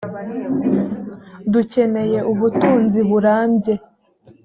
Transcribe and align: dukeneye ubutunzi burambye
dukeneye 1.51 2.19
ubutunzi 2.31 2.99
burambye 3.09 3.73